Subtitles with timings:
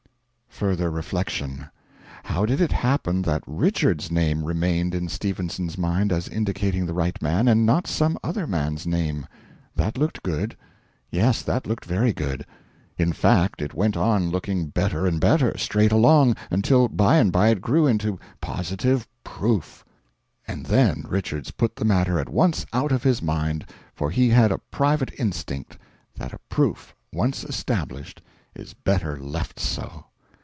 [0.61, 1.69] Further reflection.
[2.23, 7.19] How did it happen that RICHARDS'S name remained in Stephenson's mind as indicating the right
[7.19, 9.25] man, and not some other man's name?
[9.75, 10.55] That looked good.
[11.09, 12.45] Yes, that looked very good.
[12.95, 17.47] In fact it went on looking better and better, straight along until by and by
[17.47, 19.83] it grew into positive PROOF.
[20.47, 23.65] And then Richards put the matter at once out of his mind,
[23.95, 25.79] for he had a private instinct
[26.17, 28.21] that a proof once established
[28.53, 30.05] is better left so.